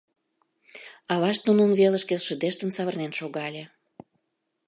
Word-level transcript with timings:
Авашт 1.13 1.41
нунын 1.47 1.71
велышке 1.79 2.15
шыдештын 2.19 2.69
савырнен 2.77 3.11
шогале. 3.19 3.63